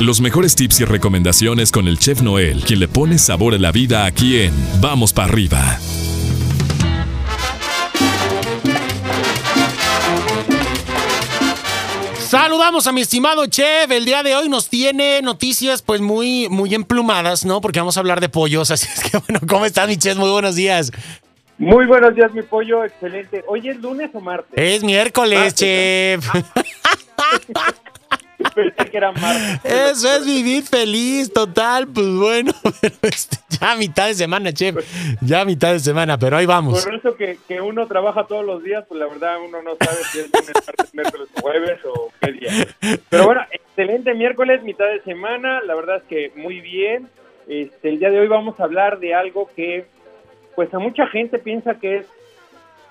Los 0.00 0.20
mejores 0.20 0.54
tips 0.54 0.78
y 0.78 0.84
recomendaciones 0.84 1.72
con 1.72 1.88
el 1.88 1.98
chef 1.98 2.22
Noel, 2.22 2.62
quien 2.64 2.78
le 2.78 2.86
pone 2.86 3.18
sabor 3.18 3.54
a 3.54 3.58
la 3.58 3.72
vida 3.72 4.04
aquí 4.04 4.40
en 4.40 4.52
Vamos 4.80 5.12
para 5.12 5.26
arriba. 5.26 5.76
Saludamos 12.16 12.86
a 12.86 12.92
mi 12.92 13.00
estimado 13.00 13.44
chef. 13.46 13.90
El 13.90 14.04
día 14.04 14.22
de 14.22 14.36
hoy 14.36 14.48
nos 14.48 14.68
tiene 14.68 15.20
noticias 15.20 15.82
pues 15.82 16.00
muy, 16.00 16.48
muy 16.48 16.76
emplumadas, 16.76 17.44
¿no? 17.44 17.60
Porque 17.60 17.80
vamos 17.80 17.96
a 17.96 18.00
hablar 18.00 18.20
de 18.20 18.28
pollos. 18.28 18.70
Así 18.70 18.86
es 18.94 19.02
que 19.02 19.18
bueno, 19.18 19.40
¿cómo 19.48 19.64
estás 19.66 19.88
mi 19.88 19.96
chef? 19.96 20.16
Muy 20.16 20.30
buenos 20.30 20.54
días. 20.54 20.92
Muy 21.58 21.86
buenos 21.86 22.14
días, 22.14 22.32
mi 22.32 22.42
pollo, 22.42 22.84
excelente. 22.84 23.42
¿Hoy 23.48 23.68
es 23.68 23.76
lunes 23.78 24.10
o 24.14 24.20
martes? 24.20 24.52
Es 24.54 24.84
miércoles, 24.84 25.40
Martes, 25.40 25.54
chef. 25.56 26.24
Pensé 28.58 28.90
que 28.90 28.96
era 28.96 29.12
martes. 29.12 29.64
Eso 29.64 30.16
es 30.16 30.26
vivir 30.26 30.64
feliz, 30.64 31.32
total. 31.32 31.86
Pues 31.86 32.08
bueno, 32.08 32.52
pero 32.80 32.96
este, 33.02 33.36
ya 33.48 33.72
a 33.72 33.76
mitad 33.76 34.08
de 34.08 34.14
semana, 34.14 34.52
chef. 34.52 34.76
Ya 35.20 35.42
a 35.42 35.44
mitad 35.44 35.72
de 35.72 35.78
semana, 35.78 36.18
pero 36.18 36.36
ahí 36.36 36.46
vamos. 36.46 36.84
Por 36.84 36.94
eso 36.94 37.14
que, 37.14 37.38
que 37.46 37.60
uno 37.60 37.86
trabaja 37.86 38.24
todos 38.24 38.44
los 38.44 38.64
días, 38.64 38.84
pues 38.88 38.98
la 38.98 39.06
verdad 39.06 39.36
uno 39.40 39.62
no 39.62 39.76
sabe 39.76 39.98
si 40.10 40.18
es 40.18 40.30
lunes, 40.32 40.52
martes, 40.66 40.92
miércoles 40.92 41.28
o 41.36 41.40
jueves 41.40 41.78
o 41.84 42.12
qué 42.20 42.32
día. 42.32 42.98
Pero 43.08 43.26
bueno, 43.26 43.42
excelente 43.52 44.14
miércoles, 44.14 44.62
mitad 44.64 44.86
de 44.86 45.02
semana. 45.02 45.60
La 45.62 45.76
verdad 45.76 45.98
es 45.98 46.02
que 46.04 46.32
muy 46.34 46.60
bien. 46.60 47.08
Este, 47.46 47.90
el 47.90 48.00
día 48.00 48.10
de 48.10 48.18
hoy 48.18 48.26
vamos 48.26 48.58
a 48.58 48.64
hablar 48.64 48.98
de 48.98 49.14
algo 49.14 49.48
que, 49.54 49.86
pues 50.56 50.74
a 50.74 50.80
mucha 50.80 51.06
gente 51.06 51.38
piensa 51.38 51.78
que 51.78 51.98
es 51.98 52.06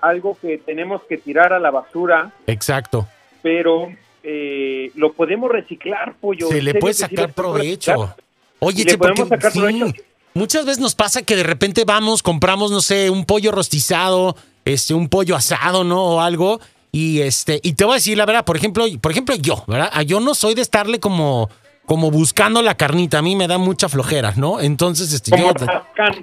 algo 0.00 0.36
que 0.40 0.56
tenemos 0.56 1.02
que 1.04 1.18
tirar 1.18 1.52
a 1.52 1.58
la 1.58 1.70
basura, 1.70 2.32
Exacto. 2.46 3.06
pero 3.42 3.92
eh, 4.30 4.92
lo 4.94 5.14
podemos 5.14 5.50
reciclar, 5.50 6.14
pollo. 6.20 6.48
Se 6.48 6.60
le 6.60 6.74
puede 6.74 6.92
sí 6.92 7.00
sacar 7.00 7.32
provecho. 7.32 8.14
Oye, 8.58 8.84
che, 8.84 8.98
porque 8.98 9.14
podemos 9.14 9.28
sacar 9.30 9.52
sí, 9.52 9.58
provecho. 9.58 10.02
muchas 10.34 10.66
veces 10.66 10.80
nos 10.80 10.94
pasa 10.94 11.22
que 11.22 11.34
de 11.34 11.44
repente 11.44 11.84
vamos, 11.86 12.22
compramos, 12.22 12.70
no 12.70 12.82
sé, 12.82 13.08
un 13.08 13.24
pollo 13.24 13.52
rostizado, 13.52 14.36
este, 14.66 14.92
un 14.92 15.08
pollo 15.08 15.34
asado, 15.34 15.82
¿no? 15.82 16.04
O 16.04 16.20
algo. 16.20 16.60
Y 16.92 17.20
este, 17.22 17.58
y 17.62 17.72
te 17.72 17.84
voy 17.84 17.92
a 17.92 17.94
decir 17.96 18.18
la 18.18 18.26
verdad, 18.26 18.44
por 18.44 18.56
ejemplo, 18.58 18.84
por 19.00 19.12
ejemplo, 19.12 19.34
yo, 19.36 19.64
¿verdad? 19.66 19.90
Ah, 19.94 20.02
Yo 20.02 20.20
no 20.20 20.34
soy 20.34 20.54
de 20.54 20.62
estarle 20.62 21.00
como, 21.00 21.48
como 21.86 22.10
buscando 22.10 22.60
la 22.60 22.76
carnita. 22.76 23.18
A 23.18 23.22
mí 23.22 23.34
me 23.34 23.46
da 23.48 23.56
mucha 23.56 23.88
flojera, 23.88 24.34
¿no? 24.36 24.60
Entonces, 24.60 25.12
este, 25.14 25.30
Como 25.30 25.54
yo 25.54 25.66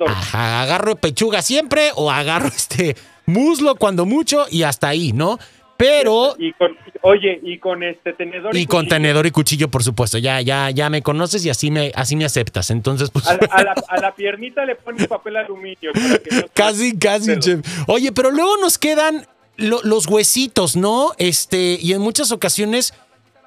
ajá, 0.05 0.61
agarro 0.61 0.95
pechuga 0.95 1.41
siempre 1.41 1.89
o 1.95 2.11
agarro 2.11 2.47
este 2.55 2.95
muslo 3.25 3.75
cuando 3.75 4.05
mucho 4.05 4.45
y 4.51 4.61
hasta 4.61 4.89
ahí, 4.89 5.11
¿no? 5.11 5.39
Pero 5.77 6.35
Y 6.39 6.53
con, 6.53 6.77
oye, 7.01 7.39
y 7.43 7.57
con 7.57 7.83
este 7.83 8.13
tenedor. 8.13 8.55
y 8.55 8.65
con 8.65 8.81
cuchillo. 8.85 8.95
tenedor 8.95 9.25
y 9.25 9.31
cuchillo, 9.31 9.67
por 9.69 9.83
supuesto. 9.83 10.17
Ya, 10.17 10.39
ya, 10.41 10.69
ya 10.69 10.89
me 10.89 11.01
conoces 11.01 11.45
y 11.45 11.49
así 11.49 11.69
me, 11.71 11.91
así 11.95 12.15
me 12.15 12.23
aceptas. 12.25 12.69
Entonces, 12.71 13.09
pues. 13.11 13.27
A 13.27 13.33
la, 13.33 13.47
a 13.51 13.63
la- 13.63 13.75
a 13.89 13.97
la 14.01 14.15
piernita 14.15 14.65
le 14.65 14.75
pones 14.75 15.07
papel 15.07 15.35
aluminio. 15.37 15.91
para 15.93 16.17
que 16.19 16.35
no- 16.35 16.43
Casi, 16.53 16.97
casi, 16.97 17.37
chef. 17.39 17.59
Oye, 17.87 18.11
pero 18.13 18.31
luego 18.31 18.55
nos 18.57 18.77
quedan 18.77 19.27
lo- 19.57 19.81
los 19.83 20.07
huesitos, 20.07 20.75
¿no? 20.77 21.11
Este, 21.17 21.77
y 21.81 21.91
en 21.93 22.01
muchas 22.01 22.31
ocasiones, 22.31 22.93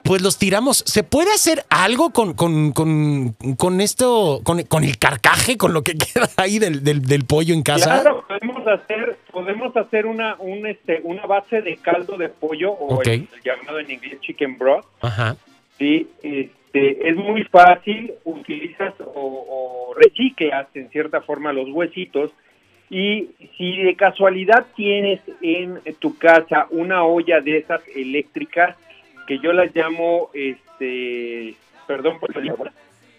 pues 0.04 0.22
los 0.22 0.38
tiramos. 0.38 0.82
¿Se 0.86 1.02
puede 1.02 1.32
hacer 1.32 1.64
algo 1.70 2.10
con, 2.10 2.32
con, 2.34 2.72
con, 2.72 3.32
con 3.58 3.80
esto, 3.80 4.40
con, 4.44 4.62
con 4.62 4.84
el 4.84 4.96
carcaje, 4.98 5.56
con 5.58 5.72
lo 5.72 5.82
que 5.82 5.94
queda 5.98 6.28
ahí 6.36 6.58
del, 6.58 6.84
del, 6.84 7.02
del 7.02 7.24
pollo 7.24 7.52
en 7.54 7.62
casa? 7.62 8.02
Claro, 8.02 8.24
podemos 8.28 8.57
hacer, 8.68 9.16
podemos 9.30 9.76
hacer 9.76 10.06
una, 10.06 10.36
un, 10.38 10.66
este, 10.66 11.00
una 11.02 11.26
base 11.26 11.62
de 11.62 11.76
caldo 11.76 12.16
de 12.16 12.28
pollo 12.28 12.72
o 12.72 13.02
el, 13.02 13.28
llamado 13.44 13.80
en 13.80 13.90
inglés 13.90 14.20
chicken 14.20 14.58
broth. 14.58 14.84
Ajá. 15.00 15.36
Sí, 15.78 16.08
este, 16.22 17.08
es 17.08 17.16
muy 17.16 17.44
fácil, 17.44 18.12
utilizas 18.24 18.94
o, 19.00 19.92
o 19.92 19.94
reciclas 19.94 20.68
en 20.74 20.88
cierta 20.90 21.20
forma 21.20 21.52
los 21.52 21.68
huesitos 21.70 22.32
y 22.90 23.30
si 23.56 23.76
de 23.82 23.94
casualidad 23.96 24.66
tienes 24.74 25.20
en 25.42 25.80
tu 25.98 26.16
casa 26.16 26.66
una 26.70 27.04
olla 27.04 27.40
de 27.40 27.58
esas 27.58 27.82
eléctricas 27.94 28.76
que 29.26 29.38
yo 29.40 29.52
las 29.52 29.74
llamo, 29.74 30.30
este, 30.32 31.54
perdón 31.86 32.18
por 32.18 32.36
el 32.38 32.50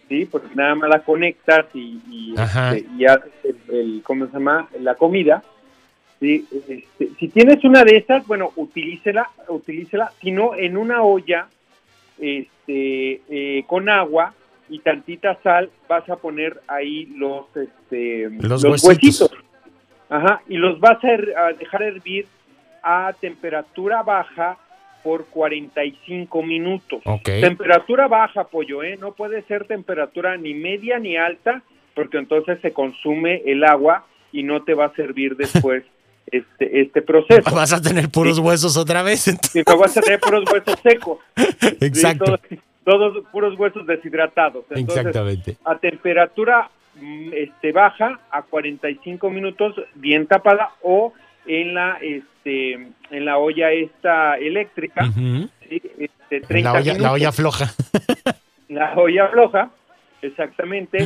sí, 0.10 0.26
porque 0.26 0.54
nada 0.56 0.76
más 0.76 0.90
la 0.90 1.00
conectas 1.04 1.68
y, 1.74 2.02
y, 2.10 2.34
este, 2.38 2.86
y 2.98 3.06
haces 3.06 3.32
el, 3.44 3.76
el- 3.76 4.02
¿cómo 4.04 4.26
se 4.28 4.34
llama? 4.34 4.68
La 4.82 4.96
comida. 4.96 5.42
Sí, 6.20 6.46
este, 6.52 7.10
si 7.18 7.30
tienes 7.30 7.64
una 7.64 7.84
de 7.86 7.96
esas, 7.96 8.28
bueno, 8.28 8.52
utilícela, 8.58 9.30
utilícela, 9.48 10.12
si 10.20 10.32
no, 10.32 10.54
en 10.56 10.76
una 10.76 11.02
olla 11.04 11.48
este, 12.18 13.22
eh, 13.30 13.64
con 13.68 13.88
agua 13.90 14.34
y 14.70 14.80
tantita 14.80 15.38
sal, 15.42 15.70
vas 15.88 16.08
a 16.10 16.18
poner 16.18 16.62
ahí 16.68 17.06
los, 17.16 17.46
este, 17.56 18.30
Los 18.32 18.64
los, 18.64 18.84
huesitos. 18.84 19.32
huesitos. 19.32 19.32
Ajá, 20.10 20.42
y 20.50 20.58
los 20.58 20.80
vas 20.80 21.04
a, 21.04 21.08
her- 21.08 21.36
a 21.38 21.54
dejar 21.54 21.84
hervir 21.84 22.26
a 22.84 23.14
temperatura 23.20 24.04
baja 24.04 24.58
por 25.04 25.26
45 25.26 26.44
minutos. 26.44 27.02
Temperatura 27.24 28.08
baja, 28.08 28.46
pollo, 28.46 28.84
¿eh? 28.84 28.98
No 29.00 29.14
puede 29.14 29.42
ser 29.44 29.66
temperatura 29.66 30.38
ni 30.38 30.54
media 30.54 31.00
ni 31.00 31.18
alta, 31.18 31.62
porque 31.96 32.18
entonces 32.18 32.60
se 32.62 32.72
consume 32.72 33.42
el 33.46 33.64
agua 33.64 34.06
y 34.32 34.44
no 34.44 34.64
te 34.64 34.74
va 34.74 34.86
a 34.86 34.96
servir 34.96 35.36
después 35.36 35.84
este, 36.28 36.82
este 36.82 37.02
proceso. 37.02 37.54
Vas 37.54 37.74
a 37.74 37.82
tener 37.82 38.10
puros 38.10 38.40
huesos 38.40 38.78
otra 38.78 39.04
vez. 39.04 39.28
entonces. 39.28 39.64
Vas 39.66 39.98
a 39.98 40.02
tener 40.02 40.20
puros 40.20 40.44
huesos 40.52 40.76
secos. 40.82 41.20
¿sí? 41.36 41.78
Exacto. 41.82 42.26
Todos, 42.26 42.42
todos 42.84 43.26
puros 43.32 43.58
huesos 43.58 43.86
deshidratados. 43.86 44.66
Entonces, 44.70 44.98
Exactamente. 44.98 45.58
a 45.66 45.78
temperatura 45.78 46.70
mm, 46.96 47.30
este, 47.34 47.72
baja, 47.72 48.20
a 48.32 48.42
45 48.44 49.30
minutos, 49.30 49.76
bien 49.96 50.28
tapada, 50.28 50.72
o 50.82 51.14
en 51.50 51.74
la 51.74 51.98
este 52.02 52.74
en 53.10 53.26
la 53.26 53.40
olla 53.40 53.72
esta 53.72 54.38
eléctrica, 54.38 55.10
este, 55.68 56.42
30 56.42 56.72
La 56.72 56.80
olla, 56.80 56.86
la 56.86 56.94
minutos. 56.94 57.12
olla 57.14 57.32
floja. 57.32 57.66
la 58.70 58.94
olla 58.96 59.28
floja, 59.30 59.72
exactamente, 60.22 60.98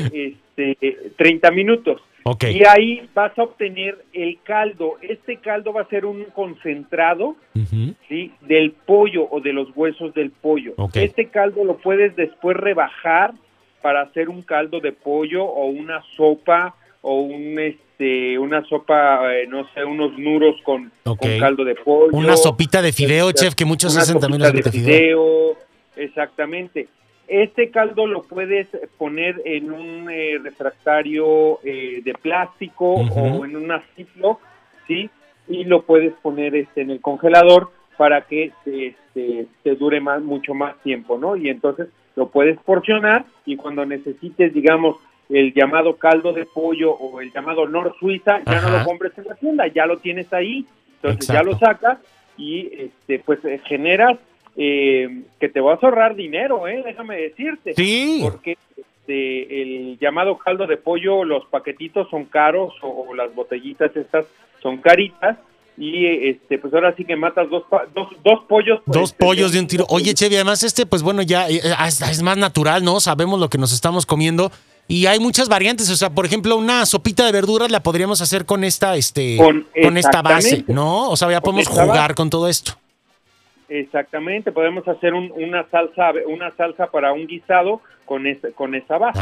este, 0.58 1.12
30 1.18 1.52
minutos. 1.52 2.02
Ok. 2.26 2.44
Y 2.46 2.64
ahí 2.66 3.10
vas 3.14 3.38
a 3.38 3.44
obtener 3.44 3.98
el 4.14 4.38
caldo. 4.44 4.98
Este 5.02 5.38
caldo 5.38 5.72
va 5.74 5.82
a 5.82 5.88
ser 5.90 6.06
un 6.06 6.26
concentrado 6.26 7.36
Ujú. 7.56 7.96
¿sí? 8.10 8.32
del 8.42 8.72
pollo 8.72 9.28
o 9.30 9.40
de 9.42 9.54
los 9.54 9.70
huesos 9.76 10.14
del 10.14 10.32
pollo. 10.32 10.74
Ok. 10.78 10.98
Este 10.98 11.28
caldo 11.30 11.64
lo 11.64 11.78
puedes 11.78 12.16
después 12.16 12.56
rebajar 12.58 13.34
para 13.82 14.02
hacer 14.02 14.30
un 14.30 14.42
caldo 14.42 14.80
de 14.80 14.92
pollo 14.94 15.44
o 15.44 15.66
una 15.68 16.02
sopa 16.16 16.76
o 17.04 17.20
un 17.22 17.60
este 17.60 18.40
una 18.40 18.64
sopa 18.66 19.34
eh, 19.36 19.46
no 19.48 19.68
sé 19.74 19.84
unos 19.86 20.18
nuros 20.18 20.56
con, 20.64 20.92
con 21.04 21.18
caldo 21.40 21.64
de 21.64 21.76
pollo 21.76 22.18
Una 22.18 22.36
sopita 22.36 22.82
de 22.82 22.92
fideo, 22.92 23.30
Este, 23.30 23.42
chef, 23.42 23.56
que 23.56 23.66
muchos 23.66 23.96
hacen 23.98 24.20
también 24.20 24.42
la 24.42 24.52
de 24.52 24.64
fideo. 24.64 25.56
exactamente. 25.96 26.88
Este 27.28 27.70
caldo 27.70 28.08
lo 28.08 28.24
puedes 28.24 28.68
poner 28.98 29.42
en 29.46 29.72
un 29.72 30.10
eh, 30.10 30.40
refractario 30.42 31.60
eh, 31.64 32.02
de 32.04 32.14
plástico 32.14 32.94
o 32.96 33.46
en 33.46 33.56
una 33.56 33.82
ciclo, 33.96 34.40
¿sí? 34.88 35.10
Y 35.48 35.64
lo 35.66 35.84
puedes 35.84 36.14
poner 36.22 36.56
este, 36.56 36.82
en 36.82 36.92
el 36.92 37.00
congelador 37.02 37.70
para 37.98 38.22
que 38.22 38.52
te, 38.66 38.88
este, 38.88 39.48
te 39.64 39.76
dure 39.76 40.00
más, 40.02 40.22
mucho 40.22 40.54
más 40.54 40.76
tiempo, 40.84 41.18
¿no? 41.18 41.36
Y 41.36 41.50
entonces 41.50 41.88
lo 42.16 42.28
puedes 42.30 42.58
porcionar 42.60 43.26
y 43.46 43.56
cuando 43.56 43.86
necesites, 43.86 44.54
digamos, 44.54 44.98
el 45.30 45.54
llamado 45.54 45.96
caldo 45.98 46.34
de 46.34 46.46
pollo 46.46 46.92
o 46.92 47.22
el 47.22 47.32
llamado 47.32 47.68
Nor 47.68 47.96
Suiza, 48.00 48.42
ya 48.46 48.62
no 48.62 48.70
lo 48.70 48.84
compres 48.84 49.18
en 49.18 49.26
la 49.26 49.36
tienda, 49.36 49.68
ya 49.68 49.86
lo 49.86 49.98
tienes 49.98 50.32
ahí, 50.34 50.66
entonces 51.02 51.28
ya 51.28 51.44
lo 51.44 51.58
sacas 51.58 51.98
y 52.38 52.70
este 52.78 53.20
pues 53.20 53.44
eh, 53.46 53.62
generas 53.66 54.18
eh, 54.56 55.24
que 55.40 55.50
te 55.50 55.60
vas 55.60 55.82
a 55.82 55.88
ahorrar 55.88 56.16
dinero, 56.16 56.68
¿eh? 56.68 56.84
Déjame 56.86 57.18
decirte. 57.18 57.74
Sí. 57.74 58.20
Porque 58.22 58.58
este, 58.78 59.62
el 59.62 59.98
llamado 60.00 60.38
caldo 60.38 60.68
de 60.68 60.78
pollo, 60.78 61.24
los 61.24 61.46
paquetitos 61.48 62.10
son 62.10 62.26
caros 62.26 62.74
o, 62.82 63.06
o 63.10 63.16
las 63.16 63.34
botellitas 63.34 63.96
estas 63.96 64.26
son 64.62 64.78
caritas 64.78 65.38
y 65.78 66.06
este 66.06 66.60
pues 66.60 66.74
ahora 66.74 66.96
sí 66.96 67.04
que 67.04 67.16
matas 67.16 67.50
dos 67.50 67.64
dos, 67.96 68.10
dos 68.24 68.44
pollos. 68.48 68.80
pues, 68.86 69.00
Dos 69.00 69.12
este, 69.12 69.26
pollos 69.26 69.52
de 69.52 69.60
un 69.60 69.68
tiro. 69.68 69.86
Oye, 69.90 70.14
Chevy, 70.14 70.36
además 70.36 70.64
este, 70.64 70.86
pues 70.86 71.02
bueno, 71.02 71.22
ya 71.24 71.50
eh, 71.50 71.60
es, 71.88 72.02
es 72.02 72.22
más 72.22 72.38
natural, 72.38 72.84
¿no? 72.84 73.00
Sabemos 73.00 73.40
lo 73.40 73.50
que 73.50 73.58
nos 73.58 73.74
estamos 73.74 74.06
comiendo. 74.06 74.52
Y 74.88 75.06
hay 75.06 75.20
muchas 75.20 75.48
variantes, 75.50 75.90
o 75.90 75.96
sea, 75.96 76.10
por 76.10 76.26
ejemplo, 76.26 76.58
una 76.58 76.86
sopita 76.86 77.26
de 77.26 77.32
verduras 77.32 77.72
la 77.72 77.82
podríamos 77.82 78.22
hacer 78.22 78.46
con 78.46 78.64
esta, 78.64 78.96
este, 78.96 79.38
Con- 79.38 79.98
esta 79.98 80.22
base. 80.22 80.66
¿no? 80.68 81.10
O 81.10 81.16
sea, 81.16 81.32
ya 81.32 81.42
podemos 81.42 81.64
esta 81.68 81.84
jugar 81.84 81.98
base. 82.10 82.16
con 82.16 82.30
todo 82.30 82.48
esto. 82.50 82.74
Exactamente, 83.70 84.52
podemos 84.52 84.88
hacer 84.88 85.14
un- 85.14 85.32
una 85.32 85.66
salsa 85.72 86.12
una 86.28 86.52
salsa 86.56 86.88
para 86.88 87.12
un 87.14 87.26
guisado 87.28 87.82
con 88.06 88.28
ese, 88.28 88.52
con 88.52 88.76
esa 88.76 88.98
base. 88.98 89.20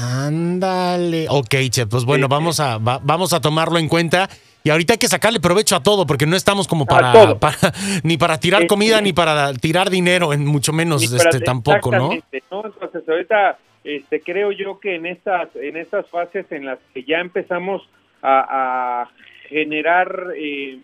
Ándale. 0.00 1.26
Ok, 1.28 1.54
Chef, 1.70 1.88
pues 1.88 2.04
bueno, 2.04 2.26
Sí, 2.26 2.30
vamos 2.30 2.60
a, 2.60 2.78
va- 2.78 3.00
vamos 3.02 3.32
a 3.32 3.40
tomarlo 3.40 3.78
en 3.78 3.88
cuenta. 3.88 4.28
Y 4.64 4.70
ahorita 4.70 4.94
hay 4.94 4.98
que 4.98 5.08
sacarle 5.08 5.40
provecho 5.40 5.76
a 5.76 5.82
todo, 5.82 6.06
porque 6.06 6.26
no 6.26 6.36
estamos 6.36 6.66
como 6.68 6.86
para, 6.86 7.12
ni 8.04 8.16
para 8.16 8.38
tirar 8.38 8.62
Este- 8.62 8.68
comida, 8.68 9.00
ni 9.00 9.12
para 9.12 9.52
tirar 9.54 9.90
dinero, 9.90 10.32
en 10.32 10.46
mucho 10.46 10.72
menos 10.72 11.02
este 11.02 11.40
tampoco, 11.40 11.90
¿no? 11.90 12.08
¿no? 12.10 12.12
Entonces 12.32 13.02
ahorita 13.08 13.58
este, 13.84 14.20
creo 14.20 14.52
yo 14.52 14.80
que 14.80 14.94
en 14.96 15.06
estas, 15.06 15.54
en 15.56 15.76
estas 15.76 16.08
fases 16.08 16.50
en 16.52 16.64
las 16.66 16.78
que 16.94 17.02
ya 17.04 17.18
empezamos 17.20 17.88
a, 18.22 19.02
a 19.02 19.10
generar 19.48 20.32
eh, 20.36 20.78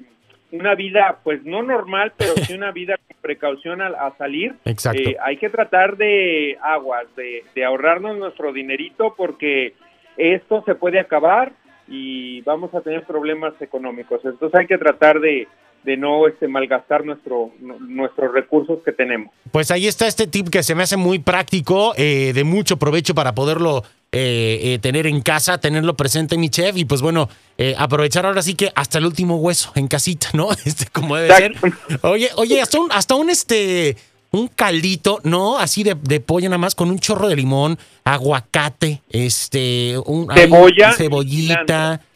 una 0.53 0.75
vida, 0.75 1.19
pues 1.25 1.45
no 1.45 1.63
normal, 1.63 2.13
pero 2.17 2.33
sí 2.35 2.55
una 2.55 2.71
vida 2.71 2.97
con 3.09 3.17
precaución 3.21 3.81
al- 3.83 3.95
a, 3.97 4.13
salir, 4.17 4.55
Exacto. 4.65 5.01
eh, 5.03 5.17
hay 5.21 5.37
que 5.37 5.51
tratar 5.51 5.97
de 5.97 6.57
aguas, 6.63 7.07
de, 7.17 7.43
de 7.55 7.65
ahorrarnos 7.65 8.17
nuestro 8.19 8.53
dinerito 8.53 9.15
porque 9.17 9.75
esto 10.17 10.63
se 10.65 10.75
puede 10.77 11.01
acabar 11.01 11.53
y 11.89 12.41
vamos 12.43 12.73
a 12.75 12.81
tener 12.83 13.03
problemas 13.03 13.61
económicos. 13.61 14.25
Entonces 14.25 14.59
hay 14.61 14.67
que 14.67 14.79
tratar 14.79 15.19
de, 15.21 15.49
de 15.85 15.97
no 15.97 16.27
este, 16.27 16.49
malgastar 16.49 17.05
nuestro, 17.05 17.51
nu- 17.61 17.79
nuestros 17.81 18.33
recursos 18.33 18.79
que 18.85 18.93
tenemos. 18.93 19.33
Pues 19.53 19.71
ahí 19.71 19.87
está 19.87 20.07
este 20.07 20.27
tip 20.27 20.49
que 20.49 20.63
se 20.63 20.75
me 20.75 20.83
hace 20.83 20.97
muy 20.97 21.19
práctico, 21.19 21.93
eh, 21.97 22.33
de 22.35 22.45
mucho 22.45 22.77
provecho 22.79 23.15
para 23.15 23.35
poderlo 23.35 23.85
eh, 24.13 24.61
eh, 24.63 24.79
tener 24.81 25.07
en 25.07 25.21
casa, 25.21 25.59
tenerlo 25.59 25.95
presente, 25.95 26.39
mi 26.39 26.49
chef, 26.49 26.77
y 26.77 26.85
pues 26.85 27.03
bueno, 27.03 27.29
eh, 27.59 27.75
aprovechar 27.77 28.25
ahora 28.27 28.43
sí 28.43 28.55
que 28.55 28.71
hasta 28.75 28.99
el 28.99 29.07
último 29.07 29.37
hueso 29.37 29.73
en 29.75 29.89
casita, 29.89 30.29
¿no? 30.33 30.49
Este, 30.65 30.87
como 30.87 31.17
debe 31.17 31.35
ser. 31.37 31.55
Oye, 32.03 32.31
oye, 32.37 32.61
hasta 32.61 32.79
un, 32.79 32.91
hasta 32.93 33.15
un 33.17 33.29
este, 33.29 33.97
un 34.31 34.47
caldito, 34.49 35.19
¿no? 35.25 35.59
Así 35.59 35.83
de, 35.83 35.97
de 36.01 36.21
pollo 36.21 36.49
nada 36.49 36.59
más, 36.59 36.75
con 36.75 36.91
un 36.91 36.99
chorro 37.01 37.29
de 37.29 37.37
limón, 37.37 37.77
aguacate, 38.05 39.03
este, 39.11 39.97
un 40.07 40.29
Cebolla 40.33 40.93
cebollita, 40.93 41.55
cilantro, 41.57 42.07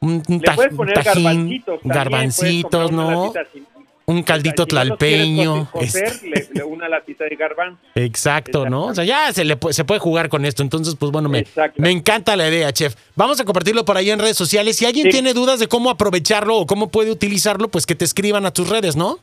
un, 0.00 0.22
un 0.28 0.40
tajín, 0.40 1.62
garbancitos. 1.84 2.92
¿no? 2.92 3.32
sin- 3.52 3.66
Un 4.08 4.22
caldito 4.22 4.62
si 4.62 4.68
tlalpeño. 4.68 5.68
cocer, 5.72 6.12
le- 6.22 6.48
le- 6.54 6.62
una 6.62 6.88
latita 6.88 7.24
de 7.24 7.34
garbanzo. 7.34 7.80
Exacto, 7.96 8.68
¿no? 8.68 8.84
O 8.86 8.94
sea, 8.94 9.02
ya 9.04 9.32
se, 9.32 9.44
le, 9.44 9.58
se 9.70 9.84
puede 9.84 9.98
jugar 9.98 10.28
con 10.28 10.44
esto. 10.44 10.62
Entonces, 10.62 10.94
pues 10.94 11.10
bueno, 11.10 11.28
me, 11.28 11.44
me 11.76 11.90
encanta 11.90 12.36
la 12.36 12.48
idea, 12.48 12.72
chef. 12.72 12.94
Vamos 13.16 13.40
a 13.40 13.44
compartirlo 13.44 13.84
por 13.84 13.96
ahí 13.96 14.10
en 14.10 14.20
redes 14.20 14.36
sociales. 14.36 14.76
Si 14.76 14.86
alguien 14.86 15.06
Sí. 15.06 15.10
tiene 15.10 15.34
dudas 15.34 15.58
de 15.58 15.66
cómo 15.66 15.90
aprovecharlo 15.90 16.56
o 16.56 16.66
cómo 16.66 16.88
puede 16.88 17.10
utilizarlo, 17.10 17.68
pues 17.68 17.84
que 17.84 17.96
te 17.96 18.04
escriban 18.04 18.46
a 18.46 18.52
tus 18.52 18.68
redes, 18.68 18.94
¿no? 18.94 19.18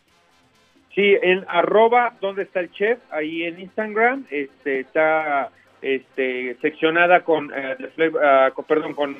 Sí, 0.93 1.15
en 1.23 1.45
arroba, 1.47 2.15
¿dónde 2.21 2.43
está 2.43 2.59
el 2.59 2.71
chef? 2.73 2.99
Ahí 3.09 3.43
en 3.43 3.61
Instagram 3.61 4.25
este, 4.29 4.81
está 4.81 5.49
este, 5.81 6.55
seccionada 6.61 7.23
con, 7.23 7.51
eh, 7.55 7.77
ah, 8.21 8.51
con- 8.53 8.65
perdón, 8.65 8.93
con 8.93 9.15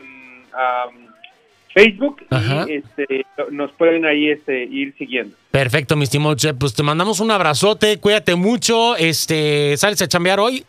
Facebook 1.74 2.24
Ajá. 2.30 2.66
y 2.68 2.74
este, 2.74 3.26
nos 3.52 3.72
pueden 3.72 4.06
ahí 4.06 4.30
este, 4.30 4.64
ir 4.64 4.94
siguiendo. 4.98 5.36
Perfecto, 5.52 5.96
mi 5.96 6.04
estimado 6.04 6.36
chef. 6.36 6.56
Pues 6.60 6.74
te 6.74 6.84
mandamos 6.84 7.20
un 7.20 7.32
abrazote, 7.32 8.00
cuídate 8.00 8.36
mucho. 8.36 8.96
Este, 8.96 9.76
¿sales 9.78 10.02
a 10.02 10.08
chambear 10.08 10.40
hoy? 10.40 10.64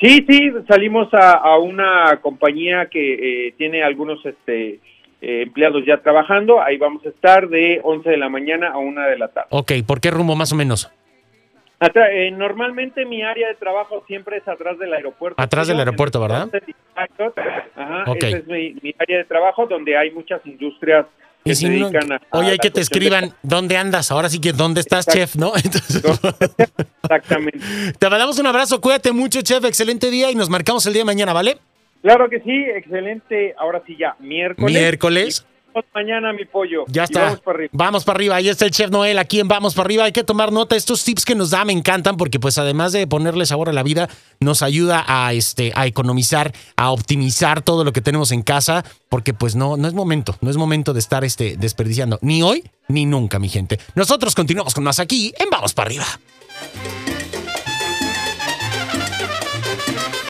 Sí, 0.00 0.24
sí, 0.28 0.50
salimos 0.68 1.12
a, 1.14 1.32
a 1.32 1.58
una 1.58 2.18
compañía 2.20 2.86
que 2.90 3.46
eh, 3.48 3.54
tiene 3.56 3.82
algunos 3.82 4.24
este, 4.26 4.80
eh, 5.22 5.42
empleados 5.42 5.84
ya 5.86 5.98
trabajando. 5.98 6.60
Ahí 6.62 6.76
vamos 6.76 7.04
a 7.06 7.08
estar 7.08 7.48
de 7.48 7.80
11 7.82 8.10
de 8.10 8.16
la 8.18 8.28
mañana 8.28 8.68
a 8.68 8.78
1 8.78 9.00
de 9.00 9.18
la 9.18 9.28
tarde. 9.28 9.48
Ok, 9.50 9.72
¿por 9.86 10.00
qué 10.00 10.10
rumbo 10.10 10.36
más 10.36 10.52
o 10.52 10.56
menos? 10.56 10.90
Atra- 11.78 12.08
eh, 12.10 12.30
normalmente 12.30 13.04
mi 13.04 13.22
área 13.22 13.48
de 13.48 13.54
trabajo 13.54 14.02
siempre 14.06 14.38
es 14.38 14.48
atrás 14.48 14.78
del 14.78 14.92
aeropuerto. 14.94 15.40
Atrás 15.40 15.68
del 15.68 15.78
aeropuerto, 15.78 16.20
¿verdad? 16.20 16.48
Ajá, 17.74 18.04
esa 18.16 18.28
es 18.38 18.46
mi, 18.46 18.74
mi 18.82 18.94
área 18.98 19.18
de 19.18 19.24
trabajo 19.24 19.66
donde 19.66 19.96
hay 19.96 20.10
muchas 20.10 20.40
industrias 20.46 21.06
que 21.44 21.54
se 21.54 21.66
si 21.68 21.78
no, 21.78 21.86
a... 21.88 22.38
oye, 22.38 22.52
hay 22.52 22.58
que 22.58 22.70
te 22.70 22.76
de- 22.76 22.82
escriban 22.82 23.34
dónde 23.42 23.76
andas. 23.76 24.10
Ahora 24.10 24.28
sí 24.28 24.40
que 24.40 24.52
dónde 24.52 24.80
estás, 24.80 25.06
Exacto. 25.06 25.20
chef, 25.20 25.36
¿no? 25.36 25.52
Entonces, 25.64 26.02
Exactamente. 27.04 27.58
te 27.98 28.08
mandamos 28.10 28.38
un 28.38 28.46
abrazo, 28.46 28.80
cuídate 28.80 29.12
mucho, 29.12 29.42
chef. 29.42 29.64
Excelente 29.64 30.10
día 30.10 30.30
y 30.30 30.34
nos 30.34 30.48
marcamos 30.50 30.84
el 30.86 30.92
día 30.94 31.02
de 31.02 31.06
mañana, 31.06 31.32
¿vale? 31.32 31.58
Claro 32.02 32.28
que 32.30 32.40
sí, 32.40 32.64
excelente. 32.74 33.54
Ahora 33.58 33.82
sí 33.86 33.96
ya, 33.98 34.16
miércoles. 34.20 34.72
Miércoles. 34.74 35.46
Mañana, 35.94 36.32
mi 36.32 36.44
pollo. 36.44 36.84
Ya 36.88 37.04
está. 37.04 37.24
vamos 37.24 37.40
para 37.40 37.56
arriba. 37.56 37.70
Vamos 37.72 38.04
para 38.04 38.16
arriba. 38.16 38.36
Ahí 38.36 38.48
está 38.48 38.64
el 38.64 38.70
chef 38.70 38.90
Noel. 38.90 39.18
Aquí 39.18 39.40
en 39.40 39.48
Vamos 39.48 39.74
para 39.74 39.86
arriba. 39.86 40.04
Hay 40.04 40.12
que 40.12 40.24
tomar 40.24 40.52
nota. 40.52 40.76
Estos 40.76 41.04
tips 41.04 41.24
que 41.24 41.34
nos 41.34 41.50
da 41.50 41.64
me 41.64 41.72
encantan 41.72 42.16
porque, 42.16 42.40
pues, 42.40 42.58
además 42.58 42.92
de 42.92 43.06
ponerle 43.06 43.46
sabor 43.46 43.68
a 43.68 43.72
la 43.72 43.82
vida, 43.82 44.08
nos 44.40 44.62
ayuda 44.62 45.04
a 45.06 45.32
este 45.32 45.72
a 45.74 45.86
economizar, 45.86 46.52
a 46.76 46.90
optimizar 46.90 47.62
todo 47.62 47.84
lo 47.84 47.92
que 47.92 48.00
tenemos 48.00 48.32
en 48.32 48.42
casa. 48.42 48.84
Porque, 49.08 49.34
pues, 49.34 49.56
no, 49.56 49.76
no 49.76 49.88
es 49.88 49.94
momento. 49.94 50.36
No 50.40 50.50
es 50.50 50.56
momento 50.56 50.92
de 50.92 51.00
estar 51.00 51.24
este, 51.24 51.56
desperdiciando. 51.56 52.18
Ni 52.22 52.42
hoy 52.42 52.64
ni 52.88 53.04
nunca, 53.04 53.38
mi 53.38 53.48
gente. 53.48 53.78
Nosotros 53.94 54.34
continuamos 54.34 54.74
con 54.74 54.84
más 54.84 55.00
aquí 55.00 55.32
en 55.38 55.50
Vamos 55.50 55.74
para 55.74 55.88
arriba. 55.88 56.06